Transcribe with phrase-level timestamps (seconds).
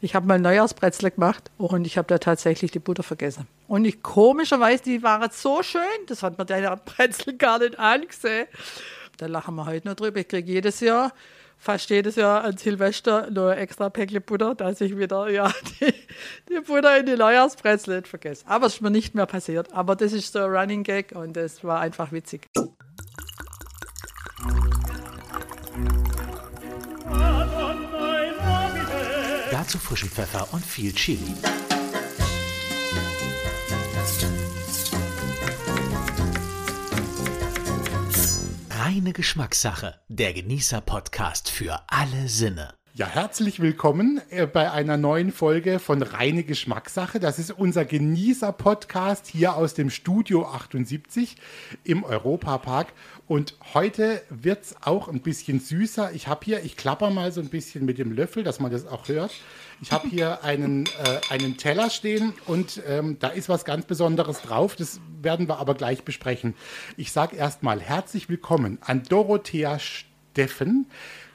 [0.00, 3.46] Ich habe mal Neujahrsbrezel gemacht und ich habe da tatsächlich die Butter vergessen.
[3.66, 8.46] Und ich komischerweise, die waren so schön, das hat mir der Brezel gar nicht angesehen.
[9.16, 10.20] Da lachen wir heute noch drüber.
[10.20, 11.12] Ich kriege jedes Jahr,
[11.58, 15.92] fast jedes Jahr an Silvester noch ein extra Päckchen Butter, dass ich wieder ja, die,
[16.48, 18.44] die Butter in die Neujahrsbrezel nicht vergesse.
[18.46, 19.72] Aber es ist mir nicht mehr passiert.
[19.72, 22.46] Aber das ist so ein Running Gag und das war einfach witzig.
[29.68, 31.34] Dazu frischen Pfeffer und viel Chili.
[38.70, 42.78] Reine Geschmackssache, der Genießer-Podcast für alle Sinne.
[42.98, 47.20] Ja, herzlich willkommen äh, bei einer neuen Folge von Reine Geschmackssache.
[47.20, 51.36] Das ist unser Genießer-Podcast hier aus dem Studio 78
[51.84, 52.88] im Europapark.
[53.28, 56.12] Und heute wird es auch ein bisschen süßer.
[56.14, 58.86] Ich habe hier, ich klapper mal so ein bisschen mit dem Löffel, dass man das
[58.86, 59.32] auch hört.
[59.82, 64.40] Ich habe hier einen, äh, einen Teller stehen und ähm, da ist was ganz Besonderes
[64.40, 64.76] drauf.
[64.76, 66.54] Das werden wir aber gleich besprechen.
[66.96, 70.86] Ich sage erstmal herzlich willkommen an Dorothea Steffen,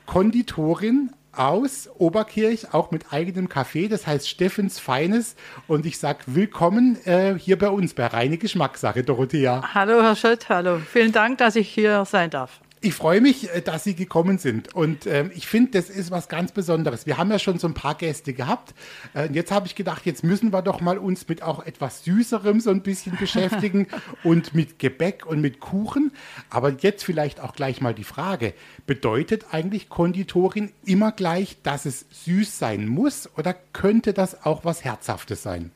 [0.07, 5.35] Konditorin aus Oberkirch, auch mit eigenem Café, das heißt Steffens Feines.
[5.67, 9.73] Und ich sage willkommen äh, hier bei uns bei Reine Geschmackssache, Dorothea.
[9.73, 10.79] Hallo, Herr Schött, hallo.
[10.79, 12.59] Vielen Dank, dass ich hier sein darf.
[12.85, 14.75] Ich freue mich, äh, dass Sie gekommen sind.
[14.75, 17.05] Und ähm, ich finde, das ist was ganz Besonderes.
[17.05, 18.73] Wir haben ja schon so ein paar Gäste gehabt.
[19.15, 22.59] Äh, jetzt habe ich gedacht, jetzt müssen wir doch mal uns mit auch etwas Süßerem
[22.59, 23.87] so ein bisschen beschäftigen
[24.25, 26.11] und mit Gebäck und mit Kuchen.
[26.49, 28.53] Aber jetzt vielleicht auch gleich mal die Frage,
[28.85, 34.83] bedeutet eigentlich Konditorin immer gleich, dass es süß sein muss oder könnte das auch was
[34.83, 35.71] Herzhaftes sein?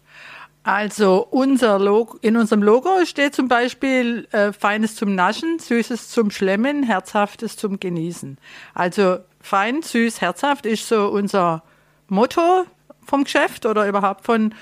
[0.67, 6.29] Also unser Logo, in unserem Logo steht zum Beispiel äh, Feines zum Naschen, Süßes zum
[6.29, 8.37] Schlemmen, Herzhaftes zum Genießen.
[8.73, 11.63] Also fein, süß, herzhaft ist so unser
[12.09, 12.65] Motto
[13.05, 14.53] vom Geschäft oder überhaupt von,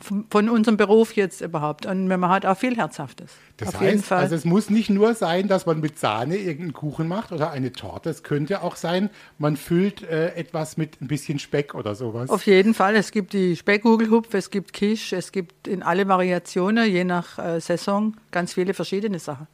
[0.00, 1.86] von unserem Beruf jetzt überhaupt.
[1.86, 3.32] Und man hat auch viel Herzhaftes.
[3.56, 7.08] Das Auf heißt, also es muss nicht nur sein, dass man mit Sahne irgendeinen Kuchen
[7.08, 8.10] macht oder eine Torte.
[8.10, 12.30] Es könnte auch sein, man füllt äh, etwas mit ein bisschen Speck oder sowas.
[12.30, 12.96] Auf jeden Fall.
[12.96, 17.60] Es gibt die Speckgugelhupf, es gibt Kisch, es gibt in alle Variationen, je nach äh,
[17.60, 19.46] Saison, ganz viele verschiedene Sachen.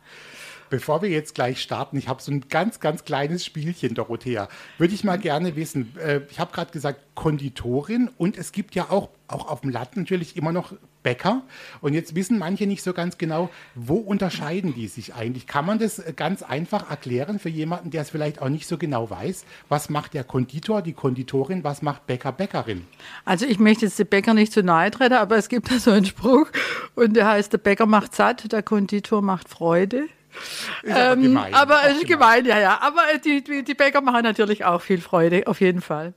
[0.70, 4.48] Bevor wir jetzt gleich starten, ich habe so ein ganz, ganz kleines Spielchen, Dorothea.
[4.78, 8.90] Würde ich mal gerne wissen, äh, ich habe gerade gesagt Konditorin und es gibt ja
[8.90, 10.74] auch, auch auf dem Land natürlich immer noch
[11.06, 11.42] Bäcker.
[11.80, 15.46] Und jetzt wissen manche nicht so ganz genau, wo unterscheiden die sich eigentlich?
[15.46, 19.08] Kann man das ganz einfach erklären für jemanden, der es vielleicht auch nicht so genau
[19.08, 19.44] weiß?
[19.68, 22.84] Was macht der Konditor, die Konditorin, was macht Bäcker, Bäckerin?
[23.24, 25.92] Also ich möchte jetzt den Bäcker nicht zu nahe treten, aber es gibt da so
[25.92, 26.48] einen Spruch
[26.96, 30.08] und der heißt, der Bäcker macht satt, der Konditor macht Freude.
[30.82, 31.54] Ist aber ähm, gemein.
[31.54, 32.44] Aber es ist gemein.
[32.44, 32.78] gemein, ja, ja.
[32.80, 36.14] Aber die, die, die Bäcker machen natürlich auch viel Freude, auf jeden Fall.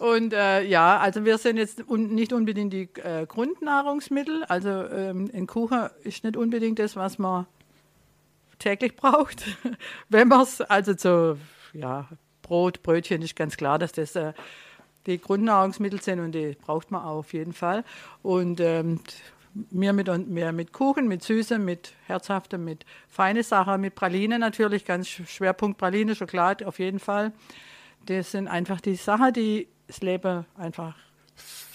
[0.00, 4.44] Und äh, ja, also wir sind jetzt un nicht unbedingt die äh, Grundnahrungsmittel.
[4.44, 7.46] Also ähm, ein Kuchen ist nicht unbedingt das, was man
[8.58, 9.44] täglich braucht.
[10.08, 11.38] Wenn man es, also so,
[11.72, 12.08] ja,
[12.42, 14.32] Brot, Brötchen ist ganz klar, dass das äh,
[15.06, 17.84] die Grundnahrungsmittel sind und die braucht man auch auf jeden Fall.
[18.22, 19.00] Und ähm,
[19.70, 24.84] mehr mit, mehr mit Kuchen, mit Süßem, mit Herzhaftem, mit feine Sachen, mit Praline natürlich,
[24.84, 27.32] ganz Schwerpunkt Praline, Schokolade auf jeden Fall.
[28.06, 30.96] Das sind einfach die Sachen, die das Leben einfach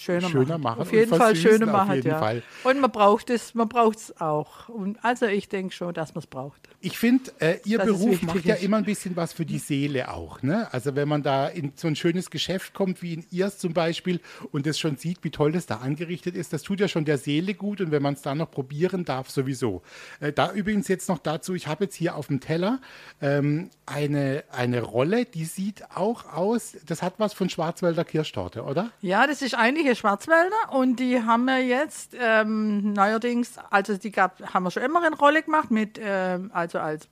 [0.08, 0.82] schöner, schöner machen.
[0.82, 2.20] Auf jeden Fall schöner machen, ja.
[2.20, 2.44] Fall.
[2.64, 4.70] Und man braucht es, man braucht es auch.
[4.70, 6.70] Und also ich denke schon, dass man es braucht.
[6.80, 10.14] Ich finde, äh, Ihr das Beruf macht ja immer ein bisschen was für die Seele
[10.14, 10.42] auch.
[10.42, 10.68] Ne?
[10.72, 14.22] Also wenn man da in so ein schönes Geschäft kommt, wie in Ihrs zum Beispiel,
[14.52, 17.18] und das schon sieht, wie toll das da angerichtet ist, das tut ja schon der
[17.18, 17.82] Seele gut.
[17.82, 19.82] Und wenn man es da noch probieren darf, sowieso.
[20.20, 22.80] Äh, da übrigens jetzt noch dazu, ich habe jetzt hier auf dem Teller
[23.22, 28.92] ähm, eine, eine Rolle, die sieht auch aus, das hat was von Schwarzwälder Kirschtorte, oder?
[29.02, 34.12] Ja, das ist eigentlich eine Schwarzwälder und die haben wir jetzt ähm, neuerdings, also die
[34.12, 37.10] gab, haben wir schon immer in Rolle gemacht mit, ähm, also als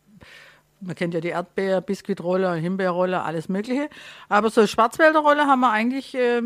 [0.85, 3.89] man kennt ja die Erdbeer, Biskuitrolle, Himbeerrolle, alles Mögliche.
[4.29, 6.41] Aber so Schwarzwälderrolle haben wir eigentlich, äh,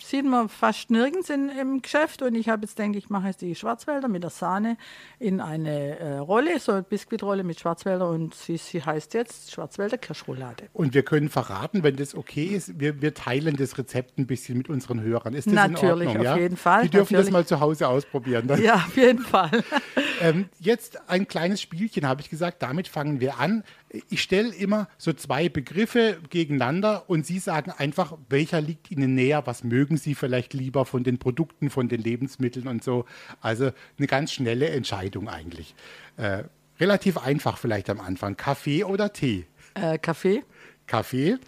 [0.00, 2.22] sieht man fast nirgends in, im Geschäft.
[2.22, 4.76] Und ich habe jetzt denke ich, mache jetzt die Schwarzwälder mit der Sahne
[5.18, 8.08] in eine äh, Rolle, so eine Biskuitrolle mit Schwarzwälder.
[8.08, 10.68] Und sie, sie heißt jetzt Schwarzwälder Kirschroulade.
[10.72, 14.58] Und wir können verraten, wenn das okay ist, wir, wir teilen das Rezept ein bisschen
[14.58, 15.34] mit unseren Hörern.
[15.34, 16.16] Ist das natürlich, in Ordnung?
[16.18, 16.36] auf ja?
[16.36, 16.82] jeden Fall.
[16.82, 17.26] Die dürfen natürlich.
[17.26, 18.46] das mal zu Hause ausprobieren.
[18.46, 18.62] Dann.
[18.62, 19.50] Ja, auf jeden Fall.
[20.20, 22.62] ähm, jetzt ein kleines Spielchen, habe ich gesagt.
[22.62, 23.64] Damit fangen wir an
[24.10, 29.46] ich stelle immer so zwei Begriffe gegeneinander und Sie sagen einfach, welcher liegt Ihnen näher,
[29.46, 33.06] was mögen Sie vielleicht lieber von den Produkten, von den Lebensmitteln und so.
[33.40, 35.74] Also eine ganz schnelle Entscheidung eigentlich.
[36.16, 36.44] Äh,
[36.78, 38.36] relativ einfach vielleicht am Anfang.
[38.36, 39.46] Kaffee oder Tee?
[39.74, 40.44] Äh, Kaffee.
[40.86, 41.38] Kaffee.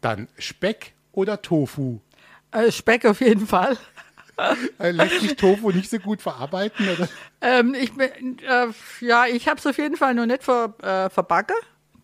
[0.00, 2.00] Dann Speck oder Tofu?
[2.50, 3.76] Äh, Speck auf jeden Fall.
[4.78, 6.88] Äh, lässt sich Tofu nicht so gut verarbeiten?
[6.88, 7.08] Oder?
[7.40, 8.66] Ähm, ich bin, äh,
[9.00, 11.56] ja, ich habe es auf jeden Fall noch nicht ver, äh, verbacken,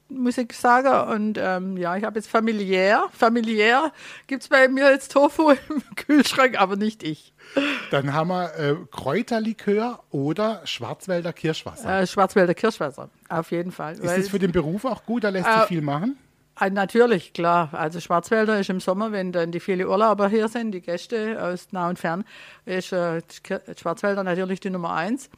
[0.09, 1.11] muss ich sagen.
[1.11, 3.93] Und ähm, ja, ich habe jetzt familiär, familiär
[4.27, 7.33] gibt es bei mir jetzt Tofu im Kühlschrank, aber nicht ich.
[7.91, 12.01] Dann haben wir äh, Kräuterlikör oder Schwarzwälder Kirschwasser.
[12.01, 13.95] Äh, Schwarzwälder Kirschwasser, auf jeden Fall.
[13.95, 15.25] Ist das für den Beruf auch gut?
[15.25, 16.17] Da lässt sich viel machen?
[16.63, 17.71] Ah, natürlich, klar.
[17.73, 21.69] Also Schwarzwälder ist im Sommer, wenn dann die viele Urlauber hier sind, die Gäste aus
[21.73, 22.23] nah und fern,
[22.67, 23.23] ist äh,
[23.81, 25.31] Schwarzwälder natürlich die Nummer eins.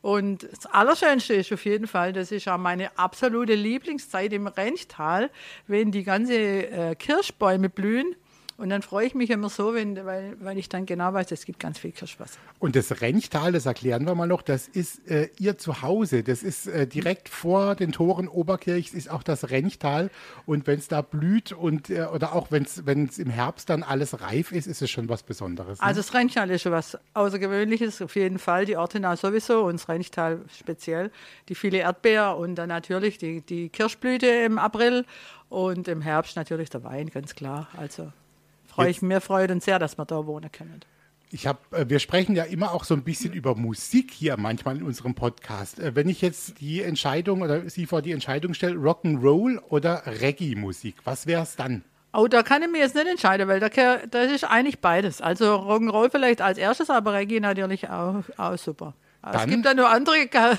[0.00, 5.28] Und das Allerschönste ist auf jeden Fall, das ist auch meine absolute Lieblingszeit im Renchtal,
[5.66, 8.16] wenn die ganzen äh, Kirschbäume blühen
[8.60, 11.46] und dann freue ich mich immer so, wenn, weil, weil ich dann genau weiß, es
[11.46, 12.38] gibt ganz viel Kirschwasser.
[12.58, 16.22] Und das Renchtal, das erklären wir mal noch, das ist äh, ihr Zuhause.
[16.22, 20.10] Das ist äh, direkt vor den Toren Oberkirchs ist auch das Renchtal.
[20.44, 24.20] Und wenn es da blüht und äh, oder auch wenn es im Herbst dann alles
[24.20, 25.80] reif ist, ist es schon was Besonderes.
[25.80, 25.86] Ne?
[25.86, 28.66] Also das Renchtal ist schon was Außergewöhnliches, auf jeden Fall.
[28.66, 31.10] Die Ortenau sowieso und das Renchtal speziell.
[31.48, 35.06] Die viele Erdbeer und dann natürlich die, die Kirschblüte im April
[35.48, 37.68] und im Herbst natürlich der Wein, ganz klar.
[37.76, 38.12] Also
[38.82, 40.80] freue ich mir freut uns sehr, dass wir da wohnen können.
[41.32, 44.76] Ich habe, äh, wir sprechen ja immer auch so ein bisschen über Musik hier manchmal
[44.76, 45.78] in unserem Podcast.
[45.78, 50.96] Äh, wenn ich jetzt die Entscheidung oder Sie vor die Entscheidung stelle, Rock'n'Roll oder Reggae-Musik,
[51.04, 51.84] was wäre es dann?
[52.12, 55.20] Oh, da kann ich mir jetzt nicht entscheiden, weil das ist eigentlich beides.
[55.20, 58.94] Also Rock'n'Roll vielleicht als erstes, aber Reggae natürlich auch, auch super.
[59.22, 60.16] Dann, es gibt da nur andere,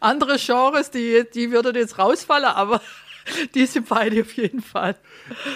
[0.00, 2.80] andere Genres, die, die würden jetzt rausfallen, aber
[3.54, 4.96] die sind beide auf jeden Fall.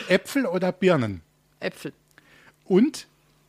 [0.08, 1.22] Äpfel oder Birnen?
[1.60, 1.92] Äpfel.
[2.64, 3.06] Und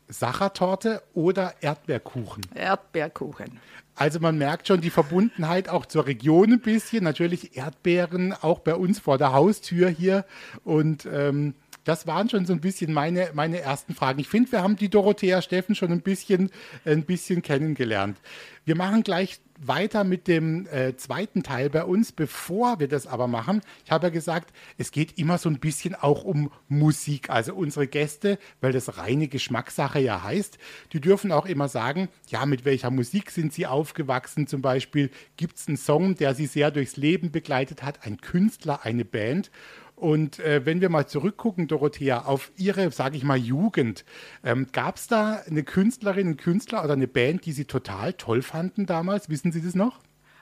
[0.08, 2.44] Sachertorte oder Erdbeerkuchen?
[2.54, 3.60] Erdbeerkuchen.
[3.96, 7.04] Also man merkt schon die Verbundenheit auch zur Region ein bisschen.
[7.04, 10.24] Natürlich Erdbeeren auch bei uns vor der Haustür hier.
[10.64, 11.56] Und ähm,
[11.88, 14.20] das waren schon so ein bisschen meine, meine ersten Fragen.
[14.20, 16.52] Ich finde, wir haben die Dorothea Steffen schon ein bisschen,
[16.84, 18.20] ein bisschen kennengelernt.
[18.66, 22.12] Wir machen gleich weiter mit dem äh, zweiten Teil bei uns.
[22.12, 25.96] Bevor wir das aber machen, ich habe ja gesagt, es geht immer so ein bisschen
[25.96, 27.30] auch um Musik.
[27.30, 30.58] Also unsere Gäste, weil das reine Geschmackssache ja heißt,
[30.92, 35.10] die dürfen auch immer sagen, ja, mit welcher Musik sind sie aufgewachsen zum Beispiel?
[35.38, 39.50] Gibt es einen Song, der sie sehr durchs Leben begleitet hat, ein Künstler, eine Band?
[39.98, 44.06] Und äh, wenn wir mal zurückgucken, Dorothea, auf Ihre, sage ich mal, Jugend,
[44.44, 48.44] ähm, gab es da eine Künstlerin, einen Künstler oder eine Band, die Sie total toll
[48.44, 49.28] fanden damals?
[49.28, 50.00] Wissen Sie das noch?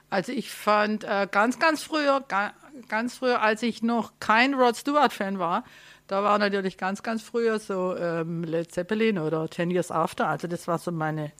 [0.09, 2.51] Also ich fand äh, ganz, ganz früher, ga,
[2.89, 5.63] ganz früher, als ich noch kein Rod Stewart-Fan war,
[6.07, 10.27] da war natürlich ganz, ganz früher so ähm, Led Zeppelin oder Ten Years After.
[10.27, 11.31] Also das war so meine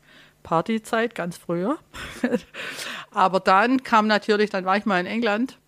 [0.42, 1.80] Partyzeit, ganz früher.
[3.12, 5.60] Aber dann kam natürlich, dann war ich mal in England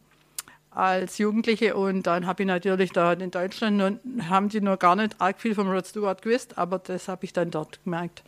[0.78, 4.96] als Jugendliche und dann habe ich natürlich da in Deutschland, nur, haben die noch gar
[4.96, 8.24] nicht arg viel vom Rod Stewart gewusst, aber das habe ich dann dort gemerkt,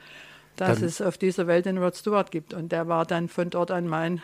[0.56, 3.52] dass dann, es auf dieser Welt den Rod Stewart gibt und der war dann von
[3.52, 4.24] dort an mein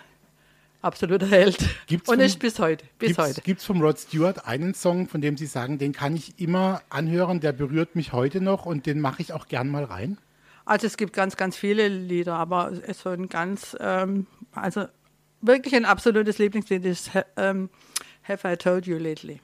[0.81, 2.83] absoluter Held gibt's und vom, ist bis heute.
[2.97, 6.15] Bis gibt's, Gibt es vom Rod Stewart einen Song, von dem Sie sagen, den kann
[6.15, 9.83] ich immer anhören, der berührt mich heute noch und den mache ich auch gern mal
[9.83, 10.17] rein?
[10.65, 14.85] Also es gibt ganz, ganz viele Lieder, aber es so ein ganz, ähm, also
[15.41, 17.69] wirklich ein absolutes Lieblingslied ist ähm,
[18.27, 19.39] Have I Told You Lately?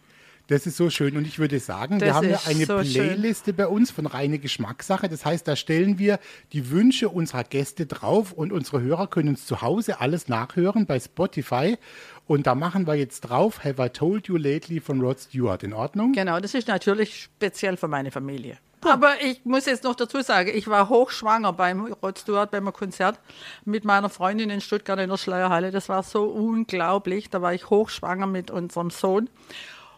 [0.47, 1.15] Das ist so schön.
[1.15, 3.55] Und ich würde sagen, das wir haben ja eine so Playliste schön.
[3.55, 5.07] bei uns von reine Geschmackssache.
[5.07, 6.19] Das heißt, da stellen wir
[6.51, 10.99] die Wünsche unserer Gäste drauf und unsere Hörer können uns zu Hause alles nachhören bei
[10.99, 11.77] Spotify.
[12.27, 15.63] Und da machen wir jetzt drauf Have I Told You Lately von Rod Stewart.
[15.63, 16.11] In Ordnung?
[16.13, 18.57] Genau, das ist natürlich speziell für meine Familie.
[18.83, 23.19] Aber ich muss jetzt noch dazu sagen, ich war hochschwanger beim Rod Stewart beim Konzert
[23.63, 25.71] mit meiner Freundin in Stuttgart in der Schleierhalle.
[25.71, 27.29] Das war so unglaublich.
[27.29, 29.29] Da war ich hochschwanger mit unserem Sohn.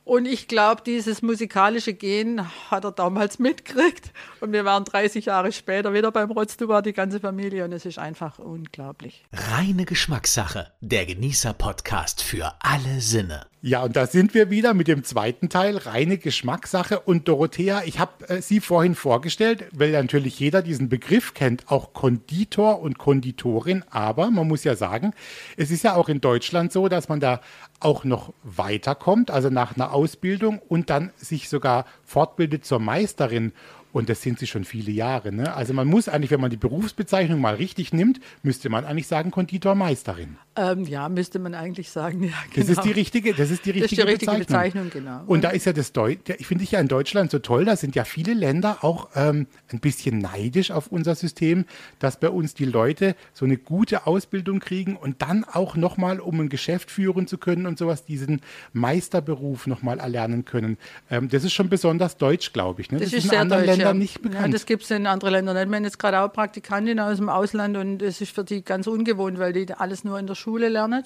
[0.05, 4.11] Und ich glaube, dieses musikalische Gen hat er damals mitgekriegt.
[4.41, 7.63] Und wir waren 30 Jahre später wieder beim Rotzduber, die ganze Familie.
[7.63, 9.23] Und es ist einfach unglaublich.
[9.31, 10.71] Reine Geschmackssache.
[10.81, 13.45] Der Genießer-Podcast für alle Sinne.
[13.65, 16.99] Ja, und da sind wir wieder mit dem zweiten Teil, reine Geschmackssache.
[16.99, 21.93] Und Dorothea, ich habe äh, Sie vorhin vorgestellt, weil natürlich jeder diesen Begriff kennt, auch
[21.93, 23.85] Konditor und Konditorin.
[23.89, 25.13] Aber man muss ja sagen,
[25.55, 27.39] es ist ja auch in Deutschland so, dass man da
[27.79, 33.51] auch noch weiterkommt, also nach einer Ausbildung und dann sich sogar fortbildet zur Meisterin.
[33.93, 35.31] Und das sind sie schon viele Jahre.
[35.31, 35.53] Ne?
[35.55, 39.29] Also man muss eigentlich, wenn man die Berufsbezeichnung mal richtig nimmt, müsste man eigentlich sagen
[39.29, 40.35] Konditormeisterin.
[40.55, 42.67] Ähm, ja, müsste man eigentlich sagen, ja, genau.
[42.67, 44.89] Das ist die richtige, das ist die richtige, das ist die richtige Bezeichnung.
[44.89, 44.89] Bezeichnung.
[44.89, 45.21] genau.
[45.27, 47.75] Und da ist ja das Deutsch, ich finde ich ja in Deutschland so toll, da
[47.75, 51.65] sind ja viele Länder auch ähm, ein bisschen neidisch auf unser System,
[51.99, 56.39] dass bei uns die Leute so eine gute Ausbildung kriegen und dann auch nochmal, um
[56.39, 58.41] ein Geschäft führen zu können und sowas, diesen
[58.73, 60.79] Meisterberuf nochmal erlernen können.
[61.11, 62.91] Ähm, das ist schon besonders deutsch, glaube ich.
[62.91, 62.97] Ne?
[62.97, 64.47] Das, das ist, ist sehr deutsch, Ländern nicht bekannt.
[64.47, 65.69] Ja, das gibt es in anderen Ländern nicht.
[65.69, 68.87] Wir haben jetzt gerade auch Praktikantin aus dem Ausland und es ist für die ganz
[68.87, 71.03] ungewohnt, weil die alles nur in der Schule lernen.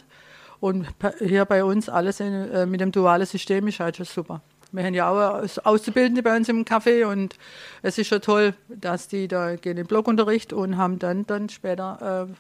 [0.60, 0.88] Und
[1.20, 4.42] hier bei uns alles in, äh, mit dem dualen System ist halt schon super.
[4.72, 7.36] Wir haben ja auch Auszubildende bei uns im Café und
[7.82, 11.48] es ist schon toll, dass die da gehen in den Blockunterricht und haben dann, dann
[11.50, 12.34] später äh,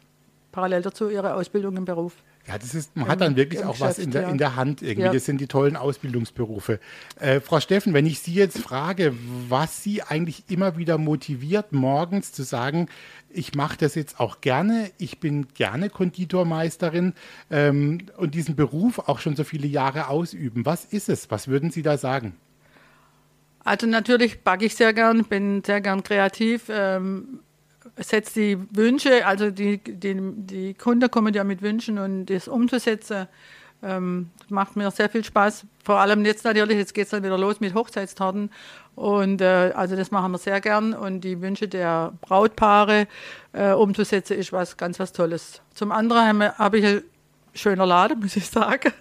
[0.57, 2.13] parallel dazu ihre Ausbildung im Beruf.
[2.47, 4.81] Ja, das ist, man hat dann wirklich auch Geschäft, was in der, in der Hand
[4.81, 5.05] irgendwie.
[5.05, 5.13] Ja.
[5.13, 6.79] Das sind die tollen Ausbildungsberufe.
[7.19, 9.13] Äh, Frau Steffen, wenn ich Sie jetzt frage,
[9.49, 12.87] was Sie eigentlich immer wieder motiviert, morgens zu sagen,
[13.29, 17.13] ich mache das jetzt auch gerne, ich bin gerne Konditormeisterin
[17.51, 20.65] ähm, und diesen Beruf auch schon so viele Jahre ausüben.
[20.65, 21.29] Was ist es?
[21.29, 22.35] Was würden Sie da sagen?
[23.63, 26.63] Also natürlich backe ich sehr gern, bin sehr gern kreativ.
[26.69, 27.41] Ähm,
[27.97, 33.27] setzt die Wünsche, also die, die, die Kunden kommen ja mit Wünschen und das umzusetzen,
[33.83, 35.65] ähm, macht mir sehr viel Spaß.
[35.83, 38.49] Vor allem jetzt natürlich, jetzt geht es dann wieder los mit Hochzeitstorten.
[38.95, 40.93] Und äh, also das machen wir sehr gern.
[40.93, 43.07] Und die Wünsche der Brautpaare
[43.53, 45.61] äh, umzusetzen, ist was ganz was Tolles.
[45.73, 47.03] Zum anderen habe hab ich ein
[47.53, 48.91] schöner Laden, muss ich sagen.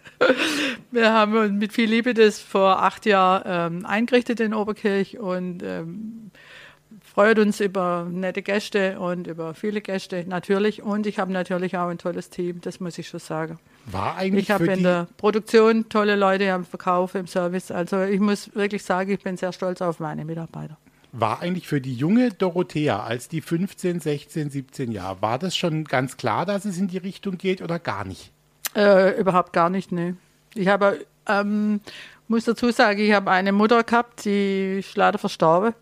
[0.91, 6.31] Wir haben mit viel Liebe das vor acht Jahren ähm, eingerichtet in Oberkirch und ähm,
[7.17, 10.83] freut uns über nette Gäste und über viele Gäste natürlich.
[10.83, 13.59] Und ich habe natürlich auch ein tolles Team, das muss ich schon sagen.
[13.87, 17.71] War eigentlich ich habe in der Produktion tolle Leute im Verkauf, im Service.
[17.71, 20.77] Also ich muss wirklich sagen, ich bin sehr stolz auf meine Mitarbeiter.
[21.13, 25.85] War eigentlich für die junge Dorothea, als die 15, 16, 17 Jahre, war das schon
[25.85, 28.31] ganz klar, dass es in die Richtung geht oder gar nicht?
[28.75, 30.19] Äh, überhaupt gar nicht, ne.
[30.55, 31.81] Ich habe, ähm,
[32.29, 35.73] muss dazu sagen, ich habe eine Mutter gehabt, die ist leider verstorben.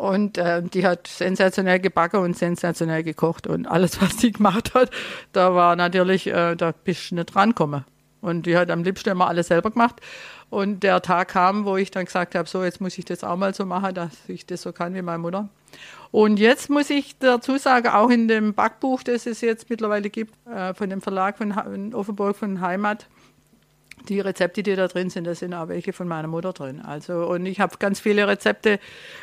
[0.00, 3.46] Und äh, die hat sensationell gebacken und sensationell gekocht.
[3.46, 4.90] Und alles, was sie gemacht hat,
[5.34, 7.84] da war natürlich, äh, da bist du nicht rankommen.
[8.22, 9.96] Und die hat am liebsten immer alles selber gemacht.
[10.48, 13.36] Und der Tag kam, wo ich dann gesagt habe, so, jetzt muss ich das auch
[13.36, 15.50] mal so machen, dass ich das so kann wie meine Mutter.
[16.10, 20.32] Und jetzt muss ich dazu sagen, auch in dem Backbuch, das es jetzt mittlerweile gibt,
[20.48, 23.06] äh, von dem Verlag von Offenburg von Heimat,
[24.08, 26.80] die Rezepte, die da drin sind, da sind auch welche von meiner Mutter drin.
[26.80, 28.78] Also, und ich habe ganz viele Rezepte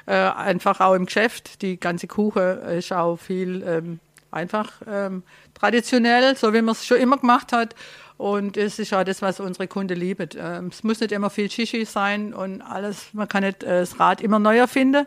[0.06, 1.62] äh, einfach auch im Geschäft.
[1.62, 4.00] Die ganze Kuche ist auch viel ähm,
[4.32, 7.76] einfach ähm, traditionell, so wie man es schon immer gemacht hat.
[8.18, 10.30] Und es ist auch das, was unsere Kunden lieben.
[10.38, 14.00] Ähm, es muss nicht immer viel Shishi sein und alles, man kann nicht äh, das
[14.00, 15.06] Rad immer neu erfinden.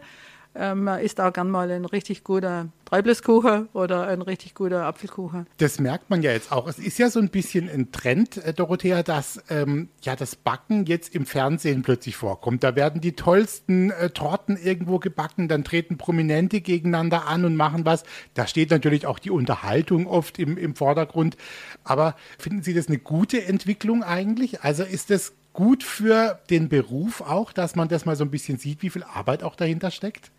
[0.55, 5.47] Ähm, man isst auch gern mal ein richtig guter Treibliskuchen oder ein richtig guter Apfelkuchen.
[5.59, 6.66] Das merkt man ja jetzt auch.
[6.66, 10.87] Es ist ja so ein bisschen ein Trend, äh, Dorothea, dass ähm, ja das Backen
[10.87, 12.64] jetzt im Fernsehen plötzlich vorkommt.
[12.64, 17.85] Da werden die tollsten äh, Torten irgendwo gebacken, dann treten Prominente gegeneinander an und machen
[17.85, 18.02] was.
[18.35, 21.37] Da steht natürlich auch die Unterhaltung oft im, im Vordergrund.
[21.85, 24.62] Aber finden Sie das eine gute Entwicklung eigentlich?
[24.62, 28.59] Also ist das gut für den Beruf auch, dass man das mal so ein bisschen
[28.59, 30.32] sieht, wie viel Arbeit auch dahinter steckt?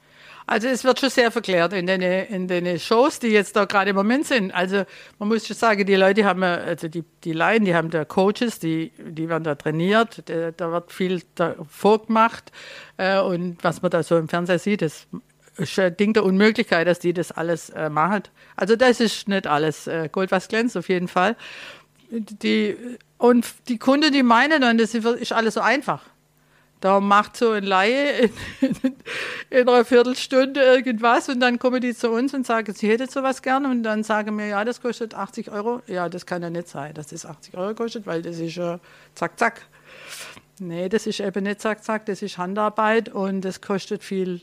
[0.47, 3.91] Also es wird schon sehr verklärt in den, in den Shows, die jetzt da gerade
[3.91, 4.51] im Moment sind.
[4.53, 4.83] Also
[5.19, 8.59] man muss schon sagen, die Leute haben, also die, die Laien, die haben da Coaches,
[8.59, 11.21] die, die werden da trainiert, da, wird viel
[11.69, 12.51] vorgemacht.
[12.97, 15.07] Äh, und was man da so im Fernsehen sieht, das
[15.57, 18.23] ist ein Ding der Unmöglichkeit, dass die das alles äh, machen.
[18.55, 21.35] Also das ist nicht alles äh, Gold, was glänzt, auf jeden Fall.
[22.09, 22.75] Die,
[23.17, 26.03] und die Kunden, die meinen dann, das ist alles so einfach.
[26.81, 28.75] Da macht so ein Laie in,
[29.49, 33.41] in, einer Viertelstunde irgendwas und dann kommen die zu uns und sagen, sie hätte sowas
[33.41, 35.81] gerne und dann sagen wir, ja, das kostet 80 Euro.
[35.87, 38.79] Ja, das kann ja nicht sein, dass das 80 Euro kostet, weil das ist ja
[39.15, 39.61] zack, zack.
[40.59, 44.41] Nee, das ist eben nicht zack, zack, das ist Handarbeit und das kostet viel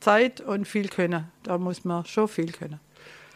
[0.00, 1.30] Zeit und viel Können.
[1.42, 2.80] Da muss man schon viel können.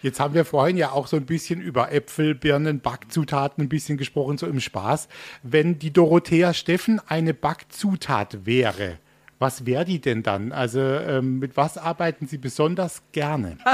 [0.01, 3.99] Jetzt haben wir vorhin ja auch so ein bisschen über Äpfel, Birnen, Backzutaten ein bisschen
[3.99, 5.09] gesprochen, so im Spaß.
[5.43, 8.99] Wenn die Dorothea Steffen eine Backzutat wäre,
[9.39, 10.53] was wäre die denn dann?
[10.53, 13.59] Also ähm, mit was arbeiten Sie besonders gerne?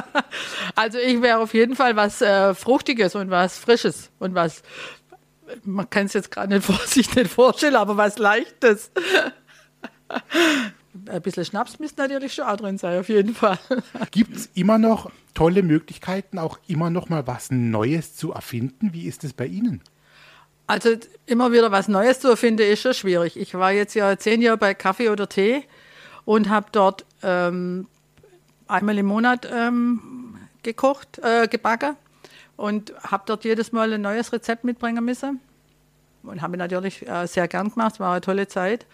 [0.77, 4.63] Also ich wäre auf jeden Fall was äh, Fruchtiges und was Frisches und was,
[5.63, 8.91] man kann es jetzt gerade nicht vor sich nicht vorstellen, aber was Leichtes.
[11.09, 13.59] Ein bisschen Schnaps müsste natürlich schon auch drin sein, auf jeden Fall.
[14.11, 18.93] Gibt es immer noch tolle Möglichkeiten, auch immer noch mal was Neues zu erfinden?
[18.93, 19.83] Wie ist es bei Ihnen?
[20.67, 20.91] Also
[21.27, 23.37] immer wieder was Neues zu erfinden, ist schon schwierig.
[23.37, 25.65] Ich war jetzt ja zehn Jahre bei Kaffee oder Tee
[26.25, 27.87] und habe dort ähm,
[28.67, 31.97] einmal im Monat ähm, gekocht, äh, gebacken
[32.57, 35.41] und habe dort jedes Mal ein neues Rezept mitbringen müssen.
[36.23, 38.87] Und habe natürlich äh, sehr gern gemacht, war eine tolle Zeit.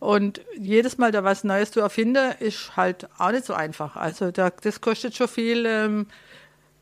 [0.00, 3.96] Und jedes Mal da was Neues zu erfinden, ist halt auch nicht so einfach.
[3.96, 6.06] Also da, das kostet schon viel ähm,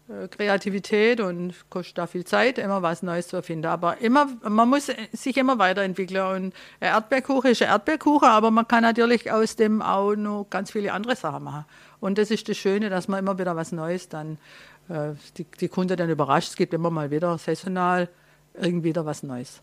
[0.09, 3.67] äh, Kreativität und kostet da viel Zeit, immer was Neues zu erfinden.
[3.67, 6.27] Aber immer, man muss sich immer weiterentwickeln.
[6.27, 10.71] Und ein Erdbeerkuchen ist ein Erdbeerkuchen, aber man kann natürlich aus dem auch noch ganz
[10.71, 11.65] viele andere Sachen machen.
[12.01, 14.39] Und das ist das Schöne, dass man immer wieder was Neues dann,
[14.91, 16.51] äh, die, die Kunde dann überrascht.
[16.51, 18.09] Es gibt immer mal wieder saisonal
[18.55, 19.61] irgendwie wieder was Neues.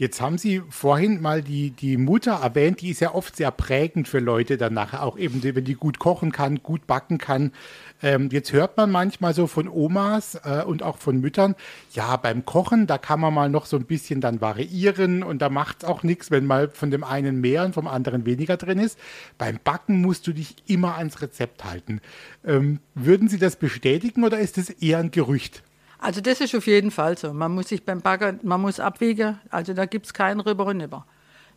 [0.00, 4.08] Jetzt haben Sie vorhin mal die, die Mutter erwähnt, die ist ja oft sehr prägend
[4.08, 7.52] für Leute danach, auch eben, wenn die gut kochen kann, gut backen kann.
[8.02, 11.54] Ähm, jetzt hört man manchmal so von Omas äh, und auch von Müttern,
[11.92, 15.50] ja, beim Kochen, da kann man mal noch so ein bisschen dann variieren und da
[15.50, 18.78] macht es auch nichts, wenn mal von dem einen mehr und vom anderen weniger drin
[18.78, 18.98] ist.
[19.36, 22.00] Beim Backen musst du dich immer ans Rezept halten.
[22.42, 25.62] Ähm, würden Sie das bestätigen oder ist es eher ein Gerücht?
[26.00, 27.32] Also das ist auf jeden Fall so.
[27.32, 29.38] Man muss sich beim Backen, man muss abwiegen.
[29.50, 31.06] Also da gibt es keinen rüber und über.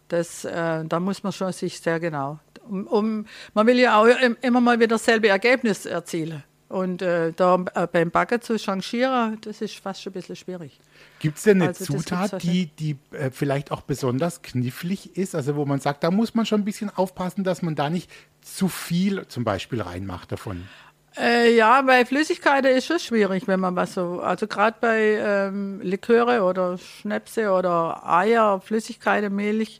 [0.10, 2.40] Das, äh, da muss man schon sich sehr genau.
[2.68, 4.08] Um, um, man will ja auch
[4.42, 6.44] immer mal wieder dasselbe Ergebnis erzielen.
[6.68, 10.80] Und äh, da äh, beim Backen zu changieren, das ist fast schon ein bisschen schwierig.
[11.20, 15.36] Gibt es denn eine also Zutat, die, die äh, vielleicht auch besonders knifflig ist?
[15.36, 18.10] Also wo man sagt, da muss man schon ein bisschen aufpassen, dass man da nicht
[18.42, 20.68] zu viel zum Beispiel reinmacht davon.
[21.16, 25.80] Äh, ja, bei Flüssigkeiten ist es schwierig, wenn man was so, also gerade bei ähm,
[25.82, 29.80] Liköre oder Schnäpse oder Eier, Flüssigkeiten, Milch,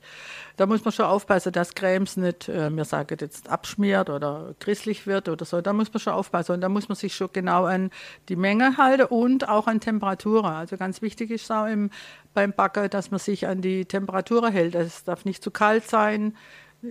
[0.56, 5.08] da muss man schon aufpassen, dass Cremes nicht, äh, mir sagen jetzt, abschmiert oder christlich
[5.08, 5.60] wird oder so.
[5.60, 7.90] Da muss man schon aufpassen und da muss man sich schon genau an
[8.28, 10.52] die Menge halten und auch an Temperaturen.
[10.52, 11.90] Also ganz wichtig ist auch im,
[12.34, 14.76] beim Backen, dass man sich an die Temperatur hält.
[14.76, 16.36] Es darf nicht zu kalt sein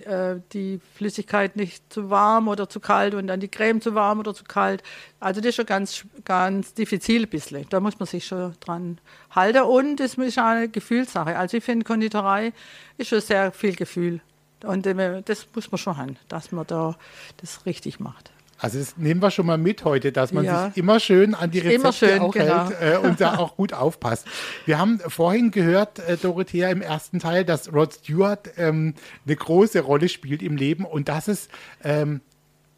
[0.02, 4.20] äh, die Flüssigkeit nicht zu warm oder zu kalt und dann die Creme zu warm
[4.20, 4.84] oder zu kalt.
[5.20, 7.66] Also das ist schon ganz, ganz diffizil ein bisschen.
[7.70, 9.00] Da muss man sich schon dran
[9.32, 11.38] halten und es ist eine Gefühlssache.
[11.38, 12.54] Also ich finde, Konditorei
[12.98, 14.22] ist schon sehr viel Gefühl.
[14.64, 16.96] Und äh, das muss man schon haben, dass man da
[17.38, 18.32] das richtig macht.
[18.64, 20.68] Also das nehmen wir schon mal mit heute, dass man ja.
[20.68, 22.70] sich immer schön an die Rezepte schön, auch genau.
[22.70, 24.26] hält äh, und da auch gut aufpasst.
[24.66, 28.94] Wir haben vorhin gehört, äh, Dorothea, im ersten Teil, dass Rod Stewart ähm,
[29.26, 31.50] eine große Rolle spielt im Leben und dass es
[31.84, 32.22] ähm,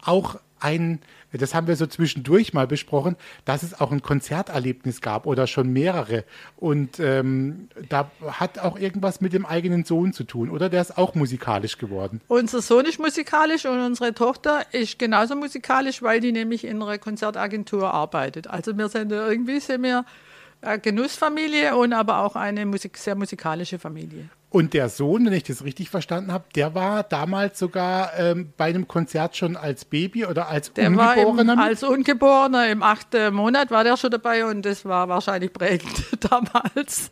[0.02, 0.98] auch ein
[1.38, 5.72] das haben wir so zwischendurch mal besprochen, dass es auch ein Konzerterlebnis gab oder schon
[5.72, 6.24] mehrere.
[6.56, 10.68] Und ähm, da hat auch irgendwas mit dem eigenen Sohn zu tun, oder?
[10.68, 12.20] Der ist auch musikalisch geworden.
[12.28, 16.98] Unser Sohn ist musikalisch und unsere Tochter ist genauso musikalisch, weil die nämlich in einer
[16.98, 18.46] Konzertagentur arbeitet.
[18.46, 20.04] Also wir sind irgendwie sind wir
[20.82, 24.28] Genussfamilie und aber auch eine Musik, sehr musikalische Familie.
[24.48, 28.66] Und der Sohn, wenn ich das richtig verstanden habe, der war damals sogar ähm, bei
[28.66, 31.54] einem Konzert schon als Baby oder als der Ungeborener?
[31.54, 36.06] Im, als Ungeborener im achten Monat war der schon dabei und das war wahrscheinlich prägend
[36.20, 37.10] damals.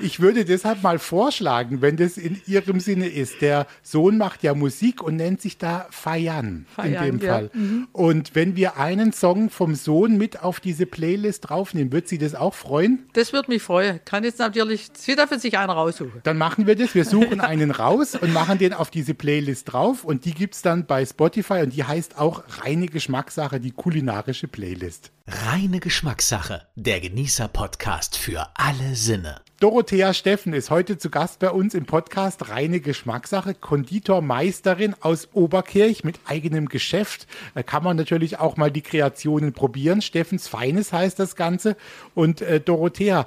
[0.00, 3.42] Ich würde deshalb mal vorschlagen, wenn das in Ihrem Sinne ist.
[3.42, 7.32] Der Sohn macht ja Musik und nennt sich da Fayan, in dem ja.
[7.32, 7.50] Fall.
[7.52, 7.88] Mhm.
[7.92, 12.34] Und wenn wir einen Song vom Sohn mit auf diese Playlist draufnehmen, wird Sie das
[12.34, 13.06] auch freuen?
[13.14, 14.00] Das würde mich freuen.
[14.04, 16.20] Kann jetzt natürlich, Sie dürfen sich einen raussuchen.
[16.22, 16.94] Dann machen machen wir das.
[16.94, 20.04] Wir suchen einen raus und machen den auf diese Playlist drauf.
[20.04, 24.46] Und die gibt es dann bei Spotify und die heißt auch Reine Geschmackssache, die kulinarische
[24.46, 25.10] Playlist.
[25.26, 29.40] Reine Geschmackssache, der Genießer-Podcast für alle Sinne.
[29.58, 36.04] Dorothea Steffen ist heute zu Gast bei uns im Podcast Reine Geschmackssache, Konditormeisterin aus Oberkirch
[36.04, 37.26] mit eigenem Geschäft.
[37.54, 40.02] Da kann man natürlich auch mal die Kreationen probieren.
[40.02, 41.76] Steffens Feines heißt das Ganze.
[42.14, 43.26] Und äh, Dorothea,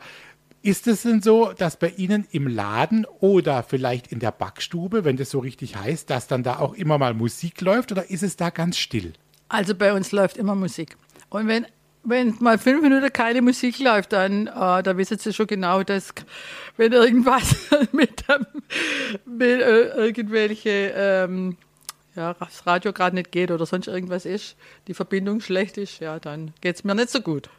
[0.67, 5.15] ist es denn so, dass bei Ihnen im Laden oder vielleicht in der Backstube, wenn
[5.15, 8.35] das so richtig heißt, dass dann da auch immer mal Musik läuft oder ist es
[8.35, 9.13] da ganz still?
[9.47, 10.97] Also bei uns läuft immer Musik.
[11.29, 11.67] Und wenn,
[12.03, 16.13] wenn mal fünf Minuten keine Musik läuft, dann äh, da wissen Sie schon genau, dass
[16.75, 17.55] wenn irgendwas
[17.93, 18.25] mit,
[19.25, 21.55] mit äh, irgendwelche ähm,
[22.17, 26.19] ja, das Radio gerade nicht geht oder sonst irgendwas ist, die Verbindung schlecht ist, ja,
[26.19, 27.49] dann geht es mir nicht so gut.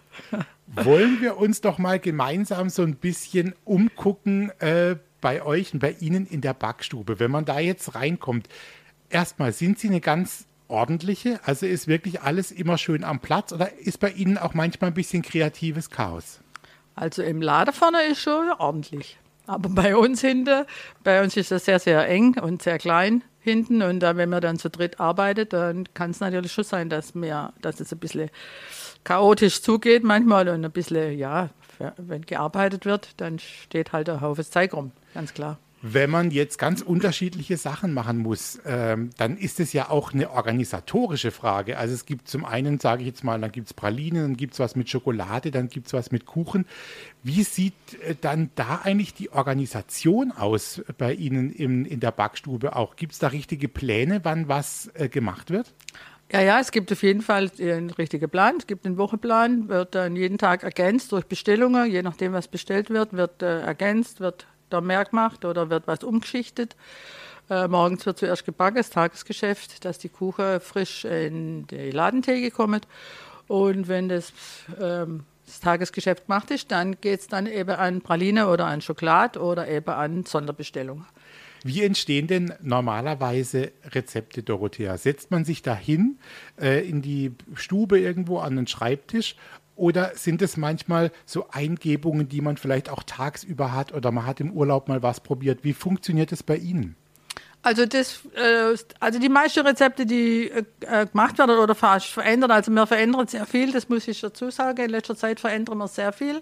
[0.66, 5.96] Wollen wir uns doch mal gemeinsam so ein bisschen umgucken äh, bei euch und bei
[6.00, 8.48] Ihnen in der Backstube, wenn man da jetzt reinkommt.
[9.11, 11.40] Erstmal, sind Sie eine ganz ordentliche?
[11.44, 14.94] Also ist wirklich alles immer schön am Platz oder ist bei Ihnen auch manchmal ein
[14.94, 16.40] bisschen kreatives Chaos?
[16.94, 19.18] Also im Laden vorne ist schon ordentlich.
[19.46, 20.66] Aber bei uns hinten,
[21.02, 23.83] bei uns ist das sehr, sehr eng und sehr klein hinten.
[23.83, 27.14] Und da, wenn man dann zu dritt arbeitet, dann kann es natürlich schon sein, dass,
[27.14, 28.28] mehr, dass es ein bisschen
[29.09, 31.49] chaotisch zugeht manchmal und ein bisschen, ja,
[31.97, 35.59] wenn gearbeitet wird, dann steht halt ein Haufen Zeug rum, ganz klar.
[35.81, 40.31] Wenn man jetzt ganz unterschiedliche Sachen machen muss, ähm, dann ist es ja auch eine
[40.33, 41.79] organisatorische Frage.
[41.79, 44.55] Also es gibt zum einen, sage ich jetzt mal, dann gibt es Pralinen, dann gibt
[44.55, 46.66] es was mit Schokolade, dann gibt es was mit Kuchen.
[47.23, 52.77] Wie sieht äh, dann da eigentlich die Organisation aus bei Ihnen in, in der Backstube
[52.77, 52.97] auch?
[52.97, 55.73] Gibt es da richtige Pläne, wann was äh, gemacht wird?
[56.30, 58.56] Ja, ja, es gibt auf jeden Fall einen richtigen Plan.
[58.58, 61.90] Es gibt einen Wochenplan, wird dann jeden Tag ergänzt durch Bestellungen.
[61.90, 66.04] Je nachdem, was bestellt wird, wird äh, ergänzt, wird da mehr gemacht oder wird was
[66.04, 66.76] umgeschichtet.
[67.48, 72.82] Äh, morgens wird zuerst gebacken, das Tagesgeschäft, dass die Kuchen frisch in die Ladentheke kommen.
[73.46, 74.34] Und wenn das,
[74.78, 79.40] ähm, das Tagesgeschäft gemacht ist, dann geht es dann eben an Praline oder an Schokolade
[79.40, 81.06] oder eben an Sonderbestellungen.
[81.64, 84.97] Wie entstehen denn normalerweise Rezepte, Dorothea?
[84.97, 86.18] Setzt man sich da hin
[86.61, 89.37] äh, in die Stube irgendwo an den Schreibtisch
[89.79, 94.40] oder sind es manchmal so Eingebungen, die man vielleicht auch tagsüber hat oder man hat
[94.40, 95.61] im Urlaub mal was probiert?
[95.62, 96.97] Wie funktioniert es bei Ihnen?
[97.62, 102.71] Also das, äh, also die meisten Rezepte, die äh, gemacht werden oder fast verändern, also
[102.71, 104.85] wir verändern sehr viel, das muss ich dazu sagen.
[104.85, 106.40] In letzter Zeit verändern wir sehr viel.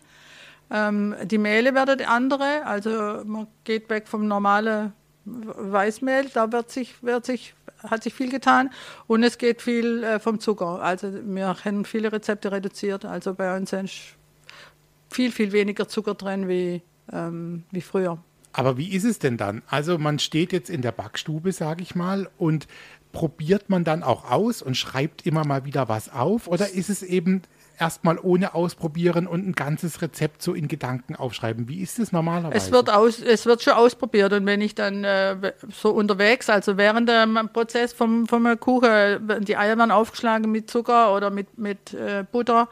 [0.71, 4.93] Ähm, die Mehle werden andere, also man geht weg vom normalen
[5.27, 8.71] Weißmehl, da wird sich, wird sich, hat sich viel getan
[9.07, 10.81] und es geht viel äh, vom Zucker.
[10.81, 13.05] Also wir haben viele Rezepte reduziert.
[13.05, 14.17] Also bei uns ist
[15.11, 18.19] viel, viel weniger Zucker drin wie, ähm, wie früher.
[18.53, 19.63] Aber wie ist es denn dann?
[19.69, 22.67] Also man steht jetzt in der Backstube, sage ich mal, und
[23.13, 26.49] probiert man dann auch aus und schreibt immer mal wieder was auf?
[26.49, 27.43] Oder ist es eben
[27.79, 31.69] erstmal ohne ausprobieren und ein ganzes Rezept so in Gedanken aufschreiben.
[31.69, 32.57] Wie ist das normalerweise?
[32.57, 36.77] Es wird, aus, es wird schon ausprobiert und wenn ich dann äh, so unterwegs, also
[36.77, 41.93] während dem Prozess vom, vom Kuchen, die Eier werden aufgeschlagen mit Zucker oder mit, mit
[41.95, 42.69] äh, Butter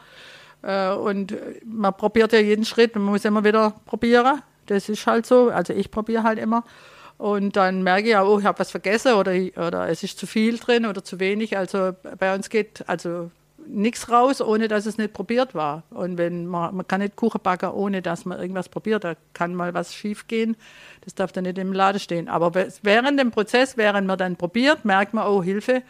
[0.61, 4.41] äh, und man probiert ja jeden Schritt, man muss immer wieder probieren.
[4.65, 6.63] Das ist halt so, also ich probiere halt immer.
[7.17, 10.27] Und dann merke ich ja, oh, ich habe was vergessen oder, oder es ist zu
[10.27, 11.55] viel drin oder zu wenig.
[11.57, 13.31] Also bei uns geht, also
[13.67, 15.83] nichts raus, ohne dass es nicht probiert war.
[15.89, 19.03] Und wenn man, man kann nicht Kuchen backen, ohne dass man irgendwas probiert.
[19.03, 20.55] Da kann mal was schief gehen.
[21.01, 22.27] Das darf dann nicht im Laden stehen.
[22.27, 25.83] Aber während dem Prozess, während man dann probiert, merkt man, oh Hilfe,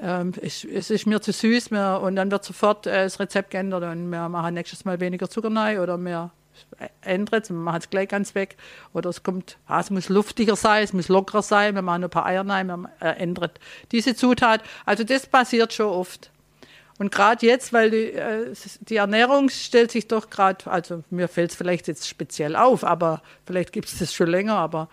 [0.00, 1.70] ähm, es, es, ist mir zu süß.
[1.70, 5.28] Mehr, und dann wird sofort äh, das Rezept geändert und wir machen nächstes Mal weniger
[5.28, 6.32] Zucker rein oder mehr
[7.00, 8.56] ändert, man macht es gleich ganz weg.
[8.92, 12.10] Oder es kommt, ah, es muss luftiger sein, es muss lockerer sein, wir machen ein
[12.10, 13.58] paar Eier rein, man äh, ändert
[13.90, 14.62] diese Zutat.
[14.84, 16.30] Also das passiert schon oft.
[17.02, 21.50] Und gerade jetzt, weil die, äh, die, Ernährung stellt sich doch gerade, also mir fällt
[21.50, 24.88] es vielleicht jetzt speziell auf, aber vielleicht gibt es das schon länger, aber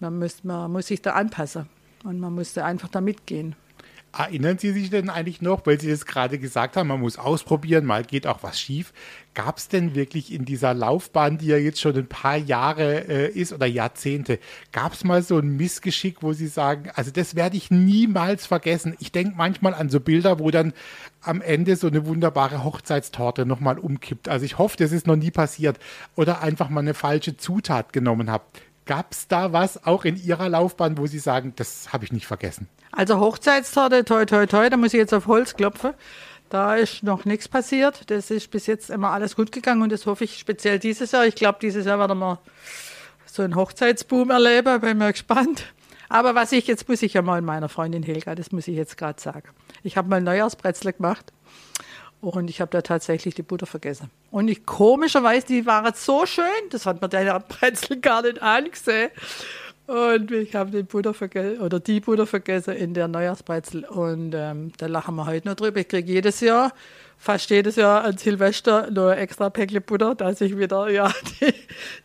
[0.00, 1.68] man muss, man muss sich da anpassen
[2.02, 3.54] und man muss da einfach da mitgehen.
[4.18, 7.84] Erinnern Sie sich denn eigentlich noch, weil Sie das gerade gesagt haben, man muss ausprobieren,
[7.84, 8.94] mal geht auch was schief.
[9.34, 13.28] Gab es denn wirklich in dieser Laufbahn, die ja jetzt schon ein paar Jahre äh,
[13.28, 14.38] ist oder Jahrzehnte,
[14.72, 18.96] gab es mal so ein Missgeschick, wo Sie sagen, also das werde ich niemals vergessen.
[19.00, 20.72] Ich denke manchmal an so Bilder, wo dann
[21.20, 24.28] am Ende so eine wunderbare Hochzeitstorte nochmal umkippt.
[24.28, 25.78] Also ich hoffe, das ist noch nie passiert.
[26.14, 28.62] Oder einfach mal eine falsche Zutat genommen habt.
[28.86, 32.26] Gab es da was auch in Ihrer Laufbahn, wo Sie sagen, das habe ich nicht
[32.26, 32.68] vergessen?
[32.92, 35.92] Also Hochzeitstorte, toi, toi, toi, da muss ich jetzt auf Holz klopfen.
[36.48, 38.08] Da ist noch nichts passiert.
[38.10, 41.26] Das ist bis jetzt immer alles gut gegangen und das hoffe ich speziell dieses Jahr.
[41.26, 42.38] Ich glaube, dieses Jahr werden wir
[43.26, 44.80] so einen Hochzeitsboom erleben.
[44.80, 45.64] Bin mir gespannt.
[46.08, 48.96] Aber was ich jetzt muss ich ja mal meiner Freundin Helga, das muss ich jetzt
[48.96, 49.48] gerade sagen.
[49.82, 51.32] Ich habe mal Neujahrsbrezel gemacht
[52.20, 54.10] und ich habe da tatsächlich die Butter vergessen.
[54.30, 59.10] Und ich, komischerweise, die waren so schön, das hat man der Brezel gar nicht angesehen.
[59.86, 63.84] Und ich habe die Butter vergessen, oder die Butter vergessen in der Neujahrsbrezel.
[63.84, 65.78] Und ähm, da lachen wir heute noch drüber.
[65.78, 66.72] Ich kriege jedes Jahr,
[67.18, 71.54] fast jedes Jahr an Silvester noch extra Päckchen Butter, dass ich wieder ja, die,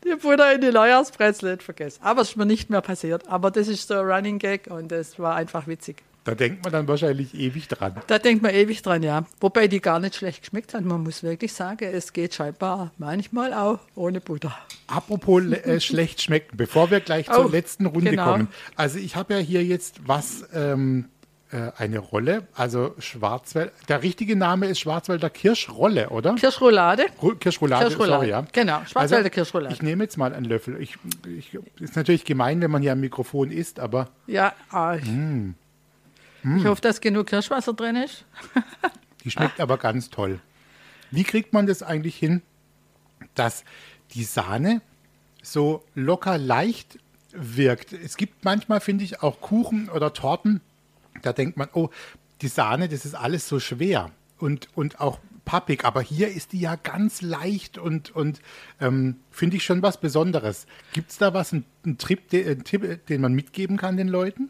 [0.04, 2.00] die Butter in die Neujahrsbrezel nicht vergesse.
[2.04, 3.28] Aber es ist mir nicht mehr passiert.
[3.28, 6.04] Aber das ist so ein Running Gag und das war einfach witzig.
[6.24, 7.96] Da denkt man dann wahrscheinlich ewig dran.
[8.06, 9.26] Da denkt man ewig dran, ja.
[9.40, 10.84] Wobei die gar nicht schlecht geschmeckt hat.
[10.84, 14.56] Man muss wirklich sagen, es geht scheinbar manchmal auch ohne Butter.
[14.86, 18.32] Apropos äh, schlecht schmecken, bevor wir gleich oh, zur letzten Runde genau.
[18.32, 18.48] kommen.
[18.76, 21.06] Also ich habe ja hier jetzt was, ähm,
[21.52, 23.72] äh, eine Rolle, also Schwarzwälder.
[23.90, 26.36] Der richtige Name ist Schwarzwälder Kirschrolle, oder?
[26.36, 27.08] Kirschroulade.
[27.40, 28.14] Kirschroulade, Kirschroulade.
[28.14, 28.46] sorry, ja.
[28.54, 29.74] Genau, Schwarzwälder also, Kirschroulade.
[29.74, 30.82] Ich nehme jetzt mal einen Löffel.
[30.82, 34.10] Ich, ich, ist natürlich gemein, wenn man hier am Mikrofon isst, aber...
[34.28, 35.56] Ja, ah, mh.
[36.42, 36.58] Hm.
[36.58, 38.26] Ich hoffe, dass genug Kirschwasser drin ist.
[39.24, 40.40] die schmeckt aber ganz toll.
[41.12, 42.42] Wie kriegt man das eigentlich hin,
[43.36, 43.64] dass
[44.14, 44.82] die Sahne
[45.44, 47.00] so locker leicht
[47.32, 47.94] wirkt?
[47.94, 50.62] Es gibt manchmal, finde ich, auch Kuchen oder Torten,
[51.22, 51.90] da denkt man, oh,
[52.42, 56.62] die Sahne, das ist alles so schwer und, und auch pappig, aber hier ist die
[56.62, 58.42] ja ganz leicht und, und
[58.80, 60.66] ähm, finde ich schon was Besonderes.
[60.94, 61.66] Gibt es da was, einen,
[61.98, 64.50] Trip, den, den man mitgeben kann den Leuten?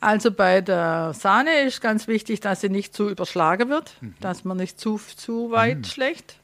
[0.00, 4.14] Also bei der Sahne ist ganz wichtig, dass sie nicht zu überschlagen wird, mhm.
[4.20, 5.84] dass man nicht zu, zu weit mhm.
[5.84, 6.36] schlägt.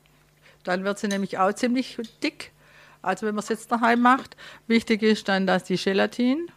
[0.64, 2.52] Dann wird sie nämlich auch ziemlich dick.
[3.00, 4.36] Also wenn man es jetzt daheim macht.
[4.66, 6.50] Wichtig ist dann, dass die Gelatin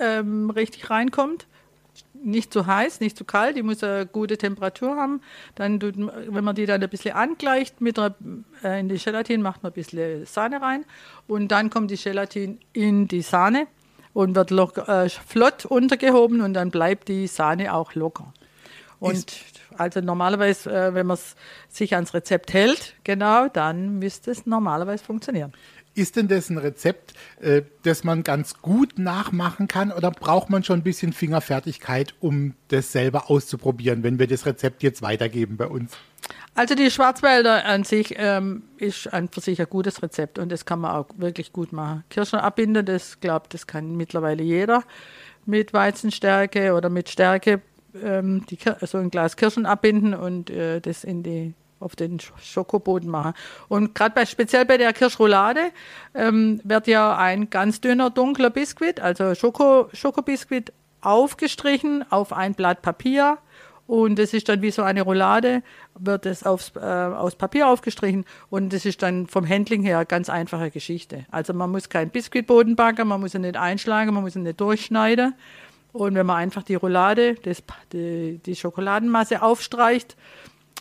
[0.00, 1.46] ähm, richtig reinkommt.
[2.22, 5.22] nicht zu heiß, nicht zu kalt, die muss eine gute Temperatur haben.
[5.54, 8.14] Dann, wenn man die dann ein bisschen angleicht mit der,
[8.62, 10.84] äh, in die Gelatin, macht man ein bisschen Sahne rein
[11.26, 13.66] und dann kommt die Gelatin in die Sahne
[14.12, 18.32] und wird locker, äh, flott untergehoben und dann bleibt die Sahne auch locker.
[18.98, 21.18] Und Ist also normalerweise, äh, wenn man
[21.68, 25.52] sich ans Rezept hält, genau, dann müsste es normalerweise funktionieren.
[25.94, 30.62] Ist denn das ein Rezept, äh, das man ganz gut nachmachen kann oder braucht man
[30.62, 35.66] schon ein bisschen Fingerfertigkeit, um das selber auszuprobieren, wenn wir das Rezept jetzt weitergeben bei
[35.66, 35.96] uns?
[36.54, 40.64] Also die Schwarzwälder an sich ähm, ist an für sich ein gutes Rezept und das
[40.64, 42.04] kann man auch wirklich gut machen.
[42.08, 44.84] Kirschen abbinden, das glaube das kann mittlerweile jeder
[45.46, 47.62] mit Weizenstärke oder mit Stärke
[48.00, 53.10] ähm, die, so ein Glas Kirschen abbinden und äh, das in die auf den Schokoboden
[53.10, 53.32] machen.
[53.68, 55.72] Und gerade bei, speziell bei der Kirschroulade
[56.14, 62.82] ähm, wird ja ein ganz dünner, dunkler Biskuit, also Schoko, Schokobiskuit, aufgestrichen auf ein Blatt
[62.82, 63.38] Papier.
[63.86, 65.64] Und das ist dann wie so eine Roulade,
[65.98, 70.28] wird es aufs, äh, aus Papier aufgestrichen und das ist dann vom Handling her ganz
[70.30, 71.26] einfache Geschichte.
[71.32, 74.60] Also man muss keinen Biskuitboden backen, man muss ihn nicht einschlagen, man muss ihn nicht
[74.60, 75.34] durchschneiden.
[75.92, 80.16] Und wenn man einfach die Roulade, das, die, die Schokoladenmasse aufstreicht,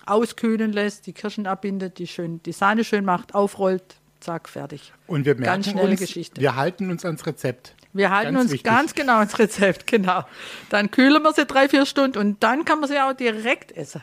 [0.09, 4.93] auskühlen lässt, die Kirschen abbindet, die, schön, die Sahne schön macht, aufrollt, zack, fertig.
[5.07, 6.41] Und wir merken ganz schnelle uns, Geschichte.
[6.41, 7.75] wir halten uns ans Rezept.
[7.93, 8.71] Wir halten ganz uns wichtig.
[8.71, 10.23] ganz genau ans Rezept, genau.
[10.69, 14.01] Dann kühlen wir sie drei, vier Stunden und dann kann man sie auch direkt essen.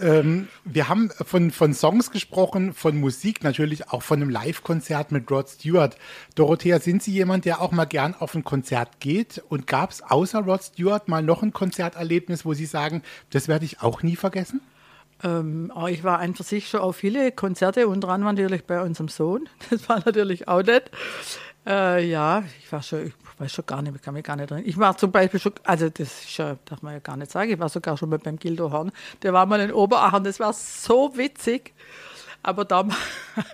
[0.00, 5.30] Ähm, wir haben von, von Songs gesprochen, von Musik, natürlich auch von einem Live-Konzert mit
[5.30, 5.96] Rod Stewart.
[6.34, 9.42] Dorothea, sind Sie jemand, der auch mal gern auf ein Konzert geht?
[9.48, 13.66] Und gab es außer Rod Stewart mal noch ein Konzerterlebnis, wo Sie sagen, das werde
[13.66, 14.60] ich auch nie vergessen?
[15.22, 19.48] Ähm, ich war einfach sich schon auf viele Konzerte, unter anderem natürlich bei unserem Sohn.
[19.70, 20.90] Das war natürlich auch nett.
[21.66, 24.50] Äh, ja, ich war schon, ich weiß schon gar nicht, ich kann mich gar nicht
[24.50, 24.62] drin.
[24.64, 27.58] Ich war zum Beispiel schon, also das ja, darf man ja gar nicht sagen, ich
[27.58, 28.92] war sogar schon mal beim Gildo Horn.
[29.22, 31.74] Der war mal in Oberachern, das war so witzig.
[32.42, 32.88] Aber da,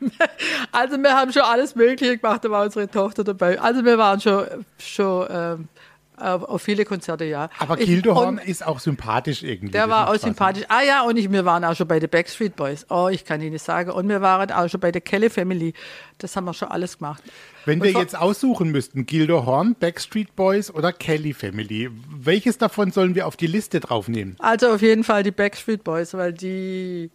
[0.73, 3.61] also wir haben schon alles Mögliche gemacht, da war unsere Tochter dabei.
[3.61, 4.47] Also wir waren schon,
[4.79, 5.69] schon ähm,
[6.17, 7.51] auf viele Konzerte, ja.
[7.59, 9.73] Aber Gildehorn ist auch sympathisch irgendwie.
[9.73, 10.65] Der war auch sympathisch.
[10.69, 12.87] Ah ja, und ich, wir waren auch schon bei den Backstreet Boys.
[12.89, 13.91] Oh, ich kann Ihnen sagen.
[13.91, 15.75] Und wir waren auch schon bei der Kelly Family.
[16.19, 17.23] Das haben wir schon alles gemacht.
[17.67, 23.27] Wenn wir jetzt aussuchen müssten, Gildehorn, Backstreet Boys oder Kelly Family, welches davon sollen wir
[23.27, 24.37] auf die Liste draufnehmen?
[24.39, 27.11] Also auf jeden Fall die Backstreet Boys, weil die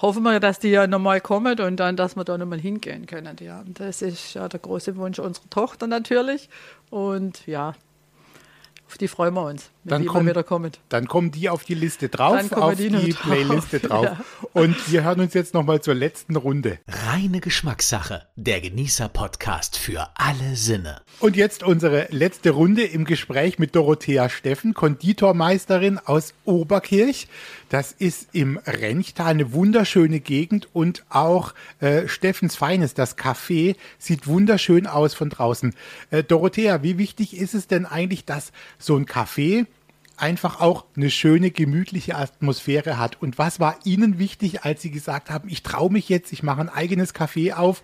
[0.00, 3.36] hoffen wir, dass die ja nochmal kommen und dann, dass wir da nochmal hingehen können.
[3.40, 6.48] Ja, das ist ja der große Wunsch unserer Tochter natürlich.
[6.90, 7.74] Und ja,
[8.92, 10.32] auf die freuen wir uns, dann kommen.
[10.88, 14.04] Dann kommen die auf die Liste drauf, auf die, die Playliste drauf.
[14.04, 14.20] Ja.
[14.52, 16.78] Und wir hören uns jetzt nochmal zur letzten Runde.
[16.86, 21.02] Reine Geschmackssache, der Genießer-Podcast für alle Sinne.
[21.20, 27.26] Und jetzt unsere letzte Runde im Gespräch mit Dorothea Steffen, Konditormeisterin aus Oberkirch.
[27.68, 34.26] Das ist im Renchtal eine wunderschöne Gegend und auch äh, Steffens Feines, das Café, sieht
[34.26, 35.74] wunderschön aus von draußen.
[36.10, 39.66] Äh, Dorothea, wie wichtig ist es denn eigentlich, dass so ein Café
[40.22, 43.20] einfach auch eine schöne, gemütliche Atmosphäre hat.
[43.20, 46.60] Und was war Ihnen wichtig, als Sie gesagt haben, ich traue mich jetzt, ich mache
[46.60, 47.82] ein eigenes Café auf?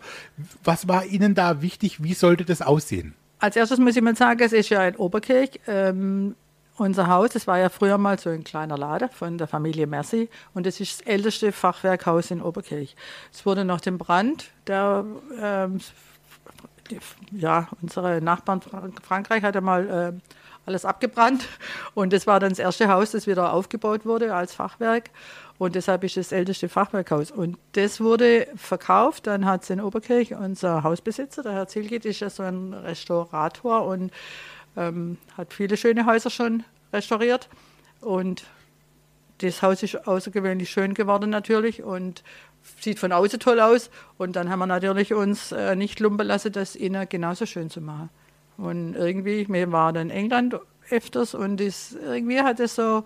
[0.63, 2.03] Was war Ihnen da wichtig?
[2.03, 3.15] Wie sollte das aussehen?
[3.41, 5.61] Als erstes muss ich mal sagen, es ist ja in Oberkirch.
[5.67, 6.37] Ähm,
[6.77, 10.29] unser Haus, das war ja früher mal so ein kleiner Laden von der Familie Mercy
[10.55, 12.95] und das ist das älteste Fachwerkhaus in Oberkirch.
[13.33, 15.05] Es wurde nach dem Brand, der
[15.43, 15.81] ähm,
[17.33, 18.61] ja, unsere Nachbarn
[19.03, 20.38] Frankreich hat ja mal äh,
[20.69, 21.49] alles abgebrannt.
[21.95, 25.11] Und das war dann das erste Haus, das wieder aufgebaut wurde als Fachwerk.
[25.59, 27.31] Und deshalb ist das älteste Fachwerkhaus.
[27.31, 29.27] Und das wurde verkauft.
[29.27, 33.85] Dann hat es in Oberkirch unser Hausbesitzer, der Herr Zielgeht, ist ja so ein Restaurator
[33.87, 34.13] und
[34.77, 37.49] ähm, hat viele schöne Häuser schon restauriert.
[38.01, 38.45] Und
[39.39, 42.23] das Haus ist außergewöhnlich schön geworden natürlich und
[42.81, 43.91] sieht von außen toll aus.
[44.17, 47.81] Und dann haben wir natürlich uns äh, nicht lumpen lassen, das innen genauso schön zu
[47.81, 48.11] machen.
[48.59, 53.05] Und irgendwie, wir waren in England öfters und das, irgendwie hat es so,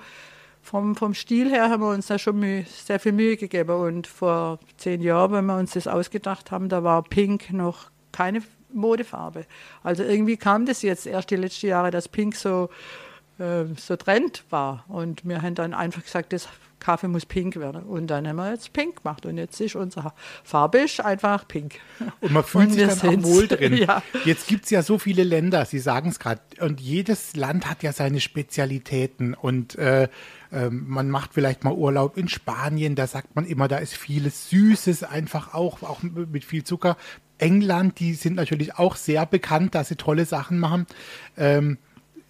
[0.63, 3.75] vom, vom Stil her haben wir uns da schon Mühe, sehr viel Mühe gegeben.
[3.81, 8.43] Und vor zehn Jahren, wenn wir uns das ausgedacht haben, da war Pink noch keine
[8.73, 9.45] Modefarbe.
[9.83, 12.71] Also irgendwie kam das jetzt erst die letzten Jahre, dass Pink so,
[13.39, 14.85] äh, so Trend war.
[14.89, 16.49] Und wir haben dann einfach gesagt, das
[16.83, 17.85] Kaffee muss pink werden.
[17.85, 19.25] Und dann haben wir jetzt pink gemacht.
[19.25, 20.13] Und jetzt ist unsere
[20.45, 21.77] Farbe ist einfach pink.
[22.21, 23.77] Und man fühlt und sich dann auch wohl drin.
[23.77, 24.03] ja.
[24.25, 26.41] Jetzt gibt es ja so viele Länder, Sie sagen es gerade.
[26.61, 29.35] Und jedes Land hat ja seine Spezialitäten.
[29.35, 30.09] Und äh,
[30.51, 32.95] äh, man macht vielleicht mal Urlaub in Spanien.
[32.95, 36.97] Da sagt man immer, da ist vieles Süßes einfach auch, auch mit viel Zucker.
[37.39, 40.87] England, die sind natürlich auch sehr bekannt, dass sie tolle Sachen machen.
[41.37, 41.79] Ähm,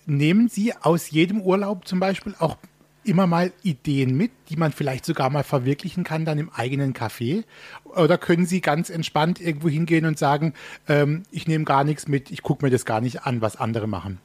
[0.07, 2.57] nehmen Sie aus jedem Urlaub zum Beispiel auch
[3.05, 7.45] immer mal Ideen mit, die man vielleicht sogar mal verwirklichen kann dann im eigenen Café?
[7.85, 10.55] Oder können Sie ganz entspannt irgendwo hingehen und sagen,
[10.89, 13.87] ähm, ich nehme gar nichts mit, ich gucke mir das gar nicht an, was andere
[13.87, 14.19] machen?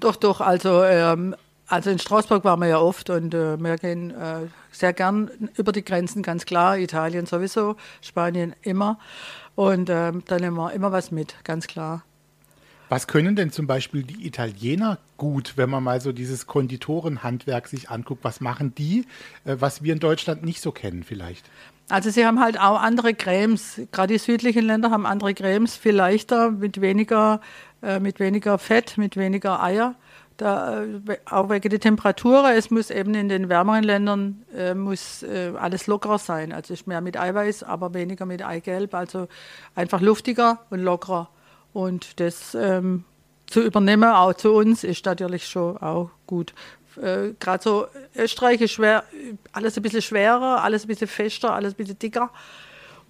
[0.00, 0.40] Doch, doch.
[0.40, 1.34] Also, ähm,
[1.66, 5.72] also in Straßburg waren wir ja oft und äh, wir gehen äh, sehr gern über
[5.72, 6.78] die Grenzen, ganz klar.
[6.78, 8.98] Italien sowieso, Spanien immer.
[9.54, 12.02] Und ähm, da nehmen wir immer was mit, ganz klar.
[12.92, 17.88] Was können denn zum Beispiel die Italiener gut, wenn man mal so dieses Konditorenhandwerk sich
[17.88, 18.22] anguckt?
[18.22, 19.06] Was machen die,
[19.46, 21.48] äh, was wir in Deutschland nicht so kennen vielleicht?
[21.88, 23.80] Also sie haben halt auch andere Cremes.
[23.92, 27.40] Gerade die südlichen Länder haben andere Cremes, viel leichter, mit weniger,
[27.82, 29.94] äh, mit weniger Fett, mit weniger Eier.
[30.36, 32.50] Da, äh, auch wegen der Temperatur.
[32.50, 36.52] Es muss eben in den wärmeren Ländern äh, muss alles lockerer sein.
[36.52, 38.92] Also ist mehr mit Eiweiß, aber weniger mit Eigelb.
[38.92, 39.28] Also
[39.74, 41.30] einfach luftiger und lockerer.
[41.72, 43.04] Und das ähm,
[43.46, 46.54] zu übernehmen, auch zu uns, ist natürlich schon auch gut.
[46.96, 49.04] Äh, Gerade so Österreich ist schwer,
[49.52, 52.30] alles ein bisschen schwerer, alles ein bisschen fester, alles ein bisschen dicker.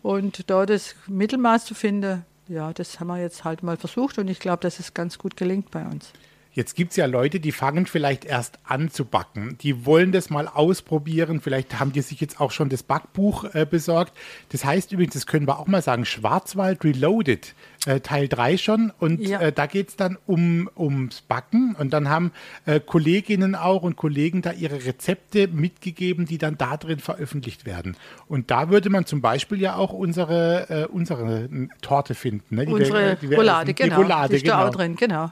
[0.03, 4.29] Und da das Mittelmaß zu finden, ja, das haben wir jetzt halt mal versucht und
[4.29, 6.13] ich glaube, dass es ganz gut gelingt bei uns.
[6.55, 9.57] Jetzt gibt es ja Leute, die fangen vielleicht erst an zu backen.
[9.63, 11.41] Die wollen das mal ausprobieren.
[11.41, 14.13] Vielleicht haben die sich jetzt auch schon das Backbuch äh, besorgt.
[14.51, 17.55] Das heißt übrigens, das können wir auch mal sagen, Schwarzwald Reloaded,
[17.87, 18.93] äh, Teil 3 schon.
[18.99, 19.41] Und ja.
[19.41, 21.75] äh, da geht es dann um, ums Backen.
[21.79, 22.33] Und dann haben
[22.67, 27.97] äh, Kolleginnen auch und Kollegen da ihre Rezepte mitgegeben, die dann da drin veröffentlicht werden.
[28.29, 31.49] Und da würde man zum Beispiel ja auch unsere, äh, unsere
[31.81, 32.57] Torte finden.
[32.57, 32.67] Ne?
[32.67, 33.97] Die unsere wir, die wir Roulade, genau.
[33.97, 34.59] Die Roulade, die genau.
[34.59, 35.31] da auch drin, genau.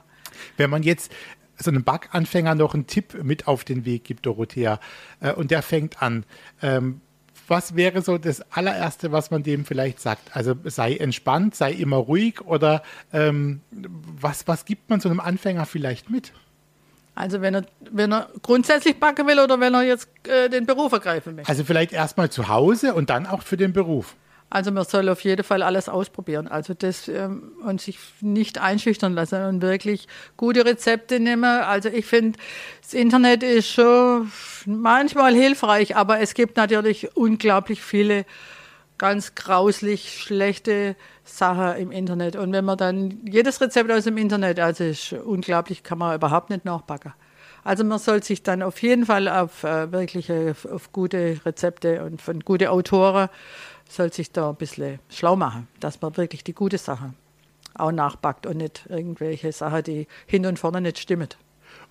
[0.57, 1.11] Wenn man jetzt
[1.57, 4.79] so einem Backanfänger noch einen Tipp mit auf den Weg gibt, Dorothea,
[5.19, 6.25] äh, und der fängt an,
[6.61, 7.01] ähm,
[7.47, 10.35] was wäre so das allererste, was man dem vielleicht sagt?
[10.35, 15.65] Also sei entspannt, sei immer ruhig oder ähm, was, was gibt man so einem Anfänger
[15.65, 16.31] vielleicht mit?
[17.13, 20.93] Also wenn er, wenn er grundsätzlich backen will oder wenn er jetzt äh, den Beruf
[20.93, 21.49] ergreifen möchte?
[21.49, 24.15] Also vielleicht erstmal zu Hause und dann auch für den Beruf.
[24.51, 26.49] Also man soll auf jeden Fall alles ausprobieren.
[26.49, 31.45] Also das ähm, und sich nicht einschüchtern lassen und wirklich gute Rezepte nehmen.
[31.45, 32.37] Also ich finde,
[32.81, 34.29] das Internet ist schon
[34.65, 38.25] manchmal hilfreich, aber es gibt natürlich unglaublich viele
[38.97, 42.35] ganz grauslich schlechte Sachen im Internet.
[42.35, 46.49] Und wenn man dann jedes Rezept aus dem Internet, also ist unglaublich, kann man überhaupt
[46.49, 47.13] nicht nachbacken.
[47.63, 52.03] Also man soll sich dann auf jeden Fall auf äh, wirklich auf, auf gute Rezepte
[52.03, 53.29] und von gute Autoren
[53.95, 57.13] soll sich da ein bisschen schlau machen, dass man wirklich die gute Sache
[57.73, 61.29] auch nachbackt und nicht irgendwelche Sachen, die hin und vorne nicht stimmen.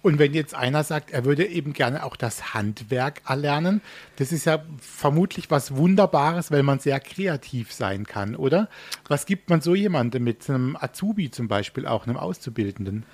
[0.02, 3.82] Und wenn jetzt einer sagt, er würde eben gerne auch das Handwerk erlernen,
[4.16, 8.68] das ist ja vermutlich was Wunderbares, weil man sehr kreativ sein kann, oder?
[9.08, 13.04] Was gibt man so jemandem mit einem Azubi zum Beispiel auch, einem Auszubildenden?